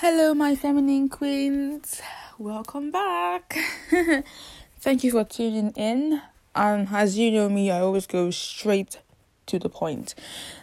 [0.00, 2.00] Hello, my feminine queens.
[2.38, 3.58] Welcome back.
[4.78, 6.22] Thank you for tuning in.
[6.54, 9.00] And as you know me, I always go straight
[9.46, 10.14] to the point.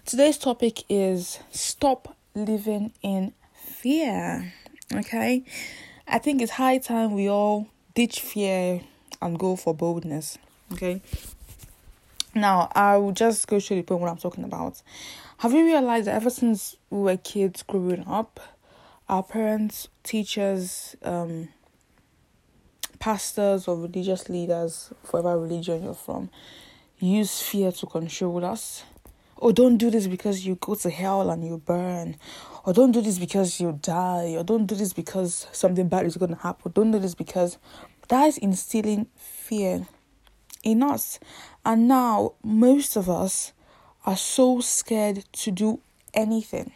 [0.05, 4.53] Today's topic is stop living in fear.
[4.93, 5.43] Okay?
[6.07, 8.83] I think it's high time we all ditch fear
[9.21, 10.37] and go for boldness.
[10.71, 11.01] Okay?
[12.33, 14.81] Now, I will just go straight to the point what I'm talking about.
[15.39, 18.39] Have you realized that ever since we were kids growing up,
[19.07, 21.49] our parents, teachers, um,
[22.99, 26.29] pastors, or religious leaders, whatever religion you're from,
[26.99, 28.83] use fear to control us.
[29.41, 32.15] Oh, don't do this because you go to hell and you burn.
[32.65, 34.35] Or don't do this because you die.
[34.37, 36.71] Or don't do this because something bad is going to happen.
[36.73, 37.57] Don't do this because
[38.07, 39.87] that is instilling fear
[40.63, 41.19] in us.
[41.65, 43.51] And now, most of us
[44.05, 45.79] are so scared to do
[46.13, 46.71] anything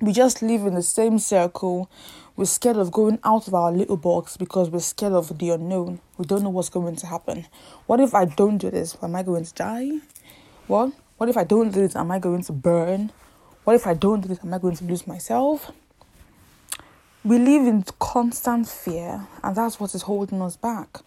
[0.00, 1.90] we just live in the same circle.
[2.36, 6.00] We're scared of going out of our little box because we're scared of the unknown.
[6.18, 7.46] We don't know what's going to happen.
[7.86, 8.96] What if I don't do this?
[9.02, 10.00] Am I going to die?
[10.66, 10.92] What?
[11.16, 11.96] What if I don't do this?
[11.96, 13.10] Am I going to burn?
[13.64, 14.40] What if I don't do this?
[14.44, 15.72] Am I going to lose myself?
[17.24, 20.98] We live in constant fear, and that's what is holding us back.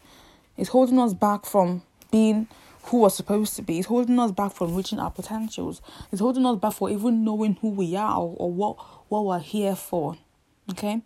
[0.58, 2.48] It's holding us back from being
[2.90, 3.80] who we're supposed to be.
[3.80, 5.82] It's holding us back from reaching our potentials.
[6.12, 8.78] It's holding us back for even knowing who we are or, or what
[9.10, 10.18] what we're here for.
[10.72, 11.02] Okay?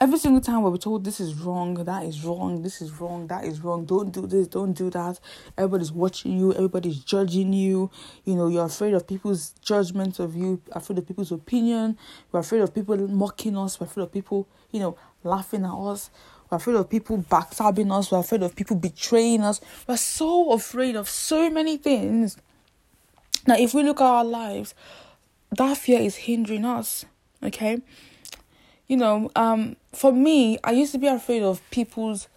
[0.00, 3.44] Every single time we're told this is wrong, that is wrong, this is wrong, that
[3.44, 5.18] is wrong, don't do this, don't do that.
[5.56, 7.90] Everybody's watching you, everybody's judging you.
[8.24, 11.98] You know, you're afraid of people's judgment of you, afraid of people's opinion,
[12.30, 16.10] we're afraid of people mocking us, we're afraid of people, you know, laughing at us.
[16.50, 18.10] We're afraid of people backstabbing us.
[18.10, 19.60] We're afraid of people betraying us.
[19.86, 22.36] We're so afraid of so many things.
[23.46, 24.74] Now, if we look at our lives,
[25.56, 27.04] that fear is hindering us.
[27.42, 27.82] Okay?
[28.86, 32.28] You know, um, for me, I used to be afraid of people's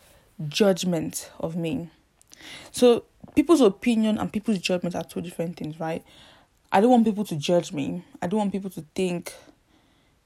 [0.48, 1.90] judgment of me.
[2.72, 3.06] So,
[3.36, 6.04] people's opinion and people's judgment are two different things, right?
[6.72, 8.04] I don't want people to judge me.
[8.22, 9.34] I don't want people to think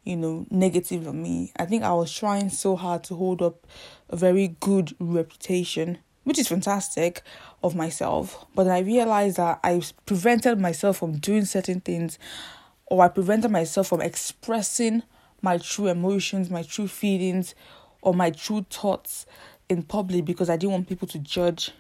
[0.06, 1.52] you know, negative of me.
[1.58, 3.68] I think I was trying so hard to hold up
[4.10, 7.24] a very good reputation, which is fantastic,
[7.64, 8.46] of myself.
[8.54, 12.20] But I realized that I prevented myself from doing certain things,
[12.86, 15.04] or I prevented myself from expressing
[15.42, 17.56] my true emotions, my true feelings,
[18.02, 19.26] or my true thoughts
[19.68, 21.72] in public because I didn't want people to judge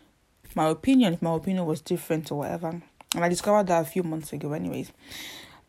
[0.55, 2.81] my opinion if my opinion was different or whatever.
[3.13, 4.91] And I discovered that a few months ago, anyways.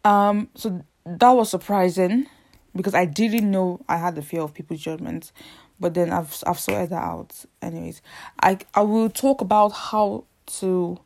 [0.05, 2.28] Um, so that was surprising
[2.76, 5.32] because I didn't know I had the fear of people's judgments,
[5.81, 7.44] but then I've I've sorted that out.
[7.62, 8.03] Anyways,
[8.41, 10.25] I I will talk about how
[10.59, 10.98] to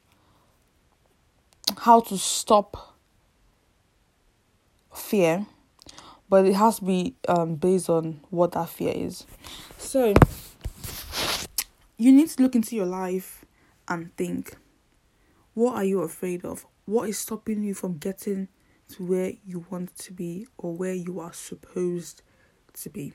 [1.78, 2.96] how to stop
[4.94, 5.46] fear,
[6.28, 9.24] but it has to be um based on what that fear is.
[9.78, 10.14] So
[11.96, 13.44] you need to look into your life
[13.88, 14.56] and think
[15.54, 16.64] what are you afraid of?
[16.86, 18.48] What is stopping you from getting
[18.90, 22.22] to where you want to be or where you are supposed
[22.74, 23.12] to be.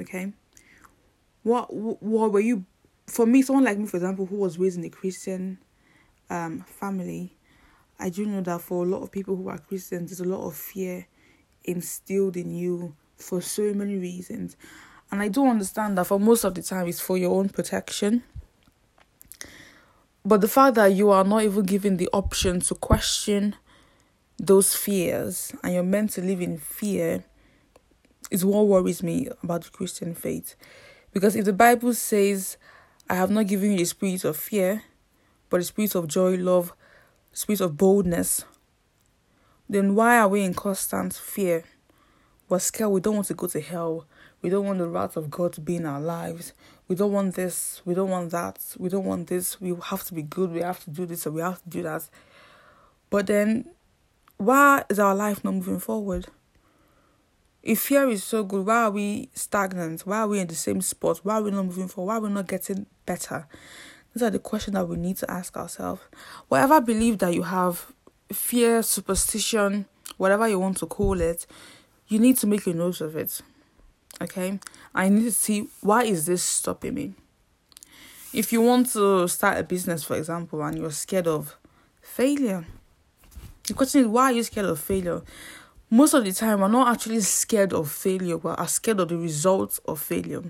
[0.00, 0.32] Okay?
[1.42, 2.64] What what were you
[3.06, 5.58] for me, someone like me, for example, who was raised in a Christian
[6.30, 7.36] um family,
[7.98, 10.46] I do know that for a lot of people who are Christians, there's a lot
[10.46, 11.06] of fear
[11.64, 14.56] instilled in you for so many reasons.
[15.10, 18.22] And I do understand that for most of the time it's for your own protection.
[20.24, 23.56] But the fact that you are not even given the option to question
[24.42, 27.24] those fears and you're meant to live in fear
[28.30, 30.56] is what worries me about the Christian faith.
[31.12, 32.56] Because if the Bible says,
[33.08, 34.82] I have not given you the spirit of fear,
[35.48, 36.72] but the spirit of joy, love,
[37.32, 38.44] spirit of boldness,
[39.68, 41.64] then why are we in constant fear?
[42.48, 42.90] We're scared.
[42.90, 44.06] We don't want to go to hell.
[44.42, 46.52] We don't want the wrath of God to be in our lives.
[46.88, 47.80] We don't want this.
[47.84, 48.58] We don't want that.
[48.76, 49.60] We don't want this.
[49.60, 50.50] We have to be good.
[50.50, 52.08] We have to do this or we have to do that.
[53.08, 53.70] But then
[54.36, 56.26] why is our life not moving forward?
[57.62, 60.00] If fear is so good, why are we stagnant?
[60.00, 61.20] Why are we in the same spot?
[61.22, 62.08] Why are we not moving forward?
[62.08, 63.46] Why are we not getting better?
[64.12, 66.02] These are the questions that we need to ask ourselves.
[66.48, 67.92] Whatever belief that you have,
[68.32, 69.86] fear, superstition,
[70.16, 71.46] whatever you want to call it,
[72.08, 73.40] you need to make a note of it.
[74.20, 74.58] Okay?
[74.94, 77.14] I need to see why is this stopping me?
[78.32, 81.56] If you want to start a business, for example, and you're scared of
[82.00, 82.66] failure,
[83.72, 85.22] the question is, why are you scared of failure?
[85.88, 89.16] Most of the time, we're not actually scared of failure, we are scared of the
[89.16, 90.42] results of failure.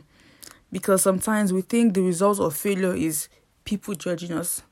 [0.72, 3.28] Because sometimes we think the results of failure is
[3.64, 4.62] people judging us,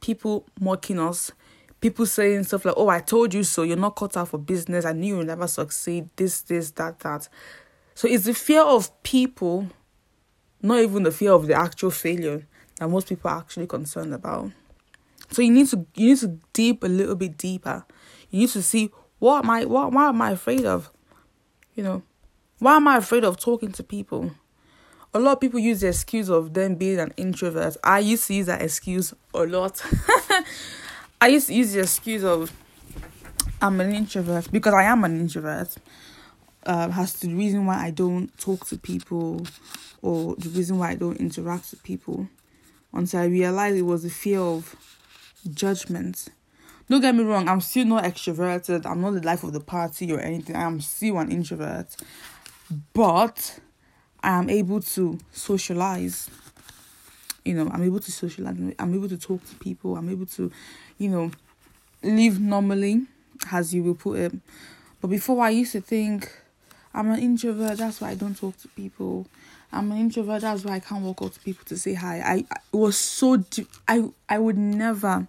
[0.00, 1.32] people mocking us,
[1.80, 4.84] people saying stuff like, Oh, I told you so, you're not cut out for business,
[4.84, 7.28] I knew you'll never succeed, this, this, that, that.
[7.96, 9.70] So it's the fear of people,
[10.62, 12.46] not even the fear of the actual failure
[12.78, 14.52] that most people are actually concerned about.
[15.30, 17.84] So you need to you need to deep a little bit deeper.
[18.30, 20.90] You need to see what am I what why am I afraid of?
[21.74, 22.02] You know,
[22.58, 24.32] why am I afraid of talking to people?
[25.14, 27.76] A lot of people use the excuse of them being an introvert.
[27.82, 29.82] I used to use that excuse a lot.
[31.20, 32.52] I used to use the excuse of
[33.60, 35.74] I'm an introvert because I am an introvert
[36.64, 39.46] uh, has to the reason why I don't talk to people
[40.02, 42.28] or the reason why I don't interact with people
[42.92, 44.76] until I realized it was the fear of
[45.52, 46.28] judgment.
[46.88, 50.10] Don't get me wrong, I'm still not extroverted, I'm not the life of the party
[50.10, 51.94] or anything, I am still an introvert,
[52.94, 53.60] but
[54.22, 56.30] I am able to socialize.
[57.44, 60.50] You know, I'm able to socialize, I'm able to talk to people, I'm able to,
[60.96, 61.30] you know,
[62.02, 63.06] live normally,
[63.52, 64.32] as you will put it.
[65.00, 66.30] But before I used to think
[66.94, 69.26] I'm an introvert, that's why I don't talk to people.
[69.72, 72.20] I'm an introvert, that's why I can't walk up to people to say hi.
[72.20, 73.42] I, I was so
[73.86, 75.28] I I would never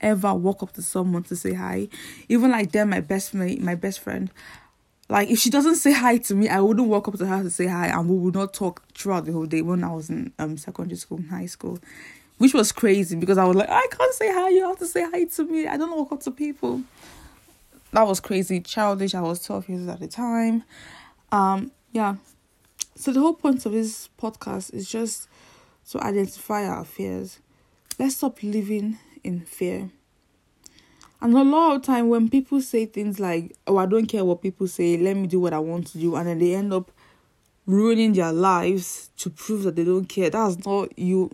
[0.00, 1.88] ever walk up to someone to say hi.
[2.28, 4.30] Even like them, my best mate, my best friend.
[5.08, 7.50] Like if she doesn't say hi to me, I wouldn't walk up to her to
[7.50, 9.62] say hi, and we would not talk throughout the whole day.
[9.62, 11.78] When I was in um secondary school, high school,
[12.38, 14.48] which was crazy because I was like, I can't say hi.
[14.50, 15.66] You have to say hi to me.
[15.66, 16.82] I don't walk up to people
[17.92, 19.14] that was crazy, childish.
[19.14, 20.62] I was 12 years at the time.
[21.32, 22.16] Um, yeah.
[22.98, 25.28] So the whole point of this podcast is just
[25.90, 27.38] to identify our fears.
[27.96, 29.90] Let's stop living in fear.
[31.20, 34.42] And a lot of time when people say things like, "Oh, I don't care what
[34.42, 34.96] people say.
[34.96, 36.90] Let me do what I want to do," and then they end up
[37.66, 40.28] ruining their lives to prove that they don't care.
[40.28, 41.30] That's not you.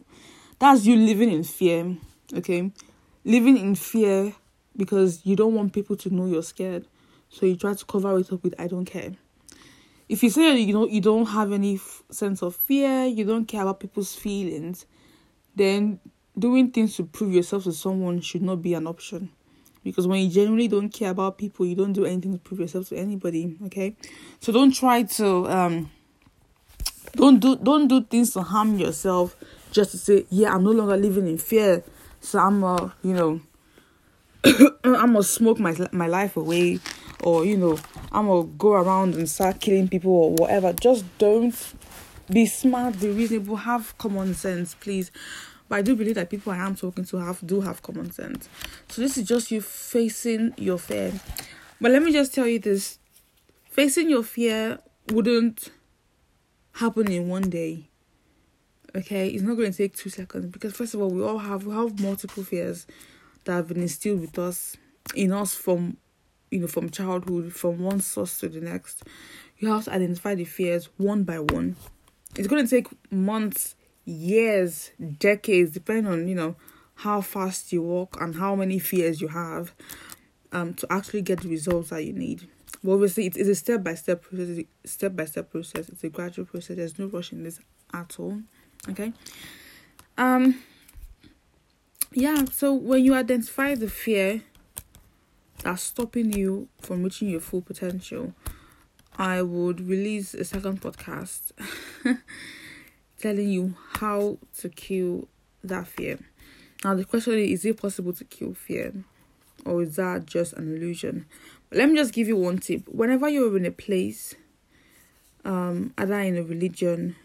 [0.59, 1.97] That's you living in fear.
[2.35, 2.73] Okay,
[3.25, 4.35] living in fear
[4.77, 6.87] because you don't want people to know you're scared.
[7.31, 9.17] So you try to cover it up with I don't care.
[10.09, 13.47] If you say you know you don't have any f- sense of fear, you don't
[13.47, 14.87] care about people's feelings,
[15.57, 16.01] then
[16.39, 19.31] doing things to prove yourself to someone should not be an option.
[19.83, 22.89] Because when you genuinely don't care about people, you don't do anything to prove yourself
[22.89, 23.57] to anybody.
[23.67, 23.97] Okay,
[24.41, 25.91] so don't try to um
[27.13, 29.37] don't do don't do things to harm yourself
[29.71, 31.83] just to say yeah I'm no longer living in fear.
[32.21, 33.41] So I'm uh you know
[34.85, 36.79] I'm gonna smoke my my life away,
[37.23, 37.79] or you know,
[38.15, 40.73] I'm gonna go around and start killing people or whatever.
[40.73, 41.55] Just don't
[42.31, 45.11] be smart, be reasonable, have common sense, please.
[45.69, 48.49] But I do believe that people I am talking to have do have common sense.
[48.89, 51.13] So this is just you facing your fear.
[51.81, 53.01] But let me just tell you this:
[53.69, 54.79] facing your fear
[55.11, 55.71] wouldn't
[56.75, 57.91] happen in one day.
[58.95, 61.67] Okay, it's not going to take two seconds because first of all, we all have
[61.67, 62.87] we have multiple fears
[63.45, 64.77] that have been instilled with us
[65.17, 65.97] in us from
[66.55, 69.03] you know from childhood from one source to the next
[69.59, 71.77] you have to identify the fears one by one.
[72.37, 73.75] It's going to take months
[74.05, 76.57] years decades depending on you know
[76.97, 79.73] how fast you walk and how many fears you have
[80.53, 82.49] um to actually get the results that you need.
[82.83, 85.89] But obviously it's, it's a step by step process step by step process.
[85.89, 86.77] It's a gradual process.
[86.77, 87.59] There's no rush in this
[87.93, 88.41] at all.
[88.91, 89.13] Okay?
[90.19, 90.63] Um
[92.13, 94.43] yeah so when you identify the fear
[95.65, 98.33] that's stopping you from reaching your full potential
[99.17, 101.53] i would release a second podcast
[103.25, 105.27] telling you how to kill
[105.63, 106.19] that fear.
[106.85, 108.93] Now the question is is it possible to kill fear?
[109.65, 111.25] Or is that just an illusion?
[111.71, 112.87] But let me just give you one tip.
[112.87, 114.35] Whenever you're in a place
[115.45, 117.17] um either in a religion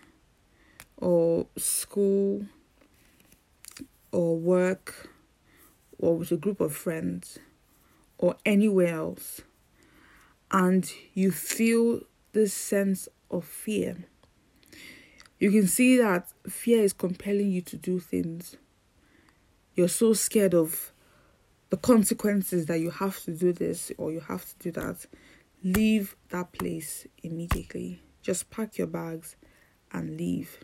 [0.97, 2.45] or school
[4.13, 5.09] or work
[5.97, 7.39] or with a group of friends
[8.19, 9.41] or anywhere else
[10.51, 12.01] and you feel
[12.33, 13.97] this sense of fear,
[15.39, 18.57] you can see that fear is compelling you to do things.
[19.73, 20.91] You're so scared of
[21.69, 25.05] the consequences that you have to do this or you have to do that.
[25.63, 28.01] Leave that place immediately.
[28.21, 29.37] Just pack your bags
[29.91, 30.59] and leave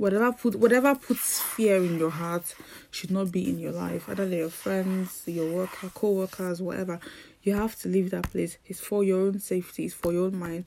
[0.00, 2.54] whatever put whatever puts fear in your heart
[2.90, 4.08] should not be in your life.
[4.08, 6.98] Either your friends, your worker, co-workers, whatever.
[7.42, 8.56] You have to leave that place.
[8.64, 10.64] It's for your own safety, it's for your own mind.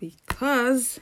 [0.00, 0.98] Because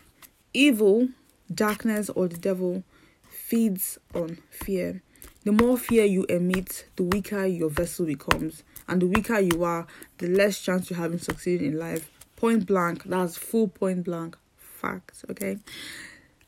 [0.53, 1.09] evil,
[1.53, 2.85] darkness, or the devil
[3.27, 5.03] feeds on fear.
[5.45, 8.65] The more fear you emit, the weaker your vessel becomes.
[8.87, 9.87] And the weaker you are,
[10.19, 12.11] the less chance you have in succeeding in life.
[12.37, 15.59] Point blank, that's full point blank fact, okay?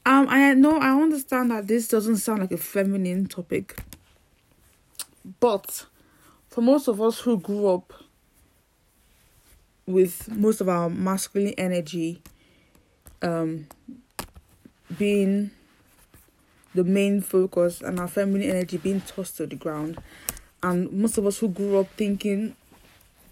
[0.06, 3.78] Um, I know I understand that this doesn't sound like a feminine topic,
[5.40, 5.87] but
[6.49, 7.92] for most of us who grew up
[9.87, 12.23] with most of our masculine energy
[13.23, 13.66] um
[14.99, 15.50] being
[16.75, 19.99] the main focus and our feminine energy being tossed to the ground
[20.62, 22.54] and most of us who grew up thinking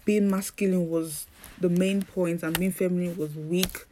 [0.05, 1.27] being masculine was
[1.59, 3.85] the main point and being feminine was weak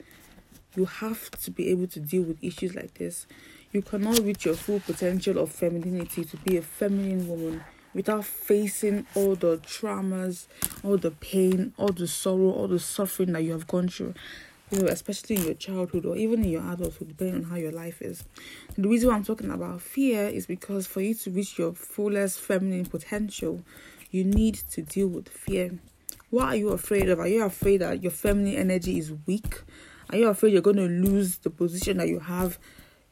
[0.76, 3.26] you have to be able to deal with issues like this
[3.72, 7.64] you cannot reach your full potential of femininity to be a feminine woman
[7.94, 10.48] without facing all the traumas,
[10.84, 14.14] all the pain, all the sorrow, all the suffering that you have gone through.
[14.70, 17.74] You know, especially in your childhood or even in your adulthood, depending on how your
[17.74, 18.24] life is.
[18.78, 22.40] The reason why I'm talking about fear is because for you to reach your fullest
[22.40, 23.64] feminine potential,
[24.12, 25.80] you need to deal with fear.
[26.30, 27.20] What are you afraid of?
[27.20, 29.62] Are you afraid that your feminine energy is weak?
[30.12, 32.60] Are you afraid you're going to lose the position that you have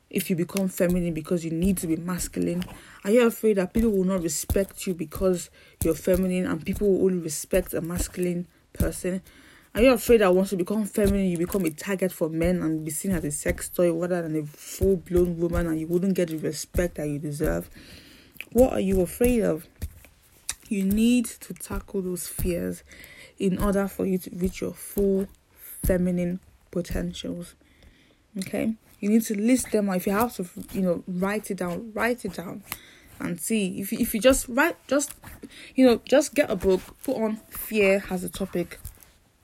[0.10, 2.66] if you become feminine because you need to be masculine?
[3.06, 5.50] Are you afraid that people will not respect you because
[5.82, 9.22] you're feminine and people will only respect a masculine person?
[9.74, 12.84] Are you afraid that once you become feminine, you become a target for men and
[12.84, 16.16] be seen as a sex toy rather than a full blown woman and you wouldn't
[16.16, 17.70] get the respect that you deserve?
[18.52, 19.68] What are you afraid of?
[20.68, 22.84] You need to tackle those fears
[23.38, 25.28] in order for you to reach your full
[25.86, 27.56] feminine potentials.
[28.38, 28.76] Okay?
[29.00, 31.92] You need to list them, or if you have to, you know, write it down,
[31.94, 32.64] write it down
[33.20, 33.80] and see.
[33.80, 35.14] If you, if you just write, just,
[35.76, 38.80] you know, just get a book, put on fear as a topic,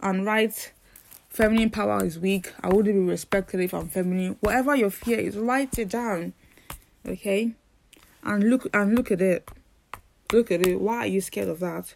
[0.02, 0.72] and write
[1.30, 2.54] feminine power is weak.
[2.62, 4.38] I wouldn't be respected if I'm feminine.
[4.40, 6.34] Whatever your fear is, write it down.
[7.06, 7.54] Okay?
[8.24, 9.50] And look and look at it.
[10.32, 10.82] Look at it.
[10.82, 11.96] Why are you scared of that?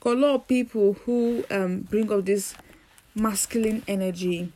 [0.00, 2.54] Got a lot of people who um bring up this
[3.14, 4.52] masculine energy.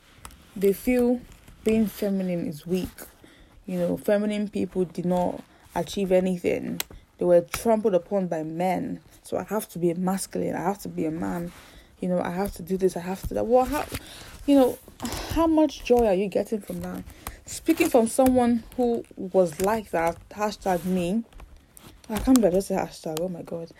[0.61, 1.23] They feel
[1.65, 2.91] being feminine is weak.
[3.65, 5.43] You know, feminine people did not
[5.75, 6.83] achieve anything.
[7.17, 9.01] They were trampled upon by men.
[9.23, 10.55] So I have to be masculine.
[10.55, 11.51] I have to be a man.
[12.01, 12.95] You know, I have to do this.
[12.95, 13.47] I have to that.
[13.47, 13.87] Well, how,
[14.47, 14.79] you know,
[15.31, 17.05] how much joy are you getting from that?
[17.47, 21.25] Speaking from someone who was like that, hashtag me.
[22.11, 23.19] I can't believe I hashtag.
[23.19, 23.71] Oh my god.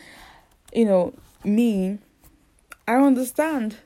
[0.73, 1.99] You know, me.
[2.89, 3.77] I understand.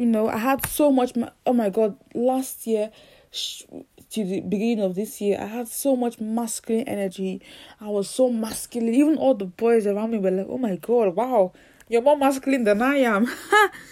[0.00, 1.12] You know, I had so much.
[1.44, 2.90] oh my god, last year
[3.32, 7.42] to the beginning of this year, I had so much masculine energy.
[7.82, 8.94] I was so masculine.
[8.94, 11.52] Even all the boys around me were like, "Oh my god, wow,
[11.86, 13.30] you're more masculine than I am."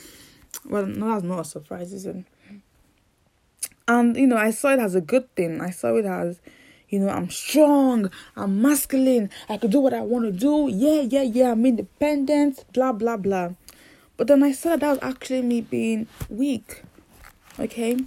[0.65, 2.25] well, no, that's not a surprise, is it?
[3.87, 5.61] And you know, I saw it as a good thing.
[5.61, 6.41] I saw it as,
[6.89, 10.71] you know, I'm strong, I'm masculine, I could do what I want to do.
[10.73, 12.65] Yeah, yeah, yeah, I'm independent.
[12.73, 13.51] Blah blah blah.
[14.19, 16.83] But then I saw that was actually me being weak.
[17.59, 18.07] Okay And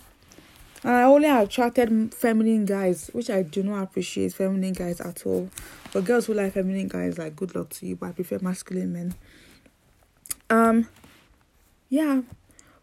[0.84, 5.50] I only attracted feminine guys, which I do not appreciate feminine guys at all.
[5.94, 7.96] But girls who like feminine guys, like good luck to you.
[7.96, 9.16] But I prefer masculine men.
[10.50, 10.88] Um,
[11.90, 12.22] yeah.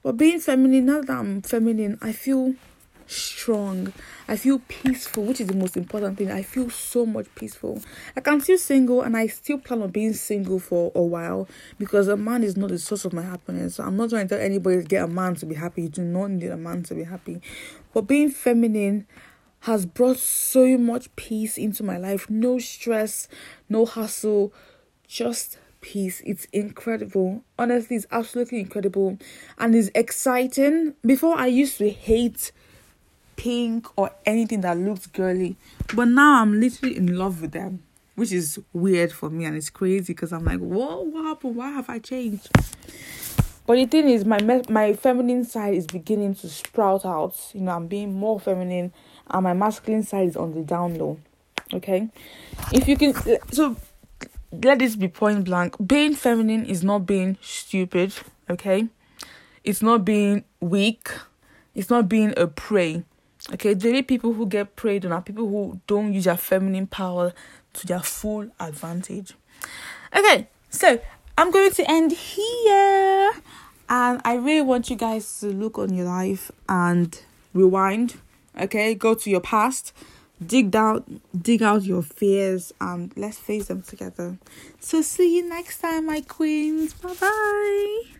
[0.02, 2.54] But being feminine, now that I'm feminine, I feel
[3.08, 3.92] strong.
[4.28, 6.30] I feel peaceful, which is the most important thing.
[6.30, 7.80] I feel so much peaceful.
[8.14, 11.48] Like I'm still single and I still plan on being single for a while
[11.78, 13.76] because a man is not the source of my happiness.
[13.76, 15.82] So I'm not trying to tell anybody to get a man to be happy.
[15.82, 17.40] You do not need a man to be happy.
[17.94, 19.06] But being feminine
[19.60, 22.30] has brought so much peace into my life.
[22.30, 23.28] No stress,
[23.68, 24.52] no hustle,
[25.06, 26.22] just peace.
[26.24, 27.42] It's incredible.
[27.58, 29.18] Honestly, it's absolutely incredible
[29.58, 30.94] and it's exciting.
[31.04, 32.52] Before I used to hate
[33.38, 35.56] pink or anything that looks girly.
[35.94, 37.84] But now I'm literally in love with them,
[38.16, 41.56] which is weird for me and it's crazy because I'm like, whoa, what happened?
[41.56, 42.50] Why have I changed?
[43.68, 44.40] But the thing is, my
[44.70, 47.36] my feminine side is beginning to sprout out.
[47.52, 48.94] You know, I'm being more feminine,
[49.28, 51.18] and my masculine side is on the down low.
[51.74, 52.08] Okay,
[52.72, 53.12] if you can,
[53.52, 53.76] so
[54.50, 55.76] let this be point blank.
[55.86, 58.14] Being feminine is not being stupid.
[58.48, 58.88] Okay,
[59.64, 61.10] it's not being weak.
[61.74, 63.04] It's not being a prey.
[63.52, 67.32] Okay, daily people who get preyed on are people who don't use their feminine power
[67.74, 69.34] to their full advantage.
[70.14, 71.00] Okay, so
[71.36, 73.32] I'm going to end here,
[73.88, 77.18] and I really want you guys to look on your life and
[77.54, 78.16] rewind.
[78.60, 79.92] Okay, go to your past,
[80.44, 84.36] dig down, dig out your fears, and let's face them together.
[84.80, 86.92] So see you next time, my queens.
[86.94, 88.17] Bye bye.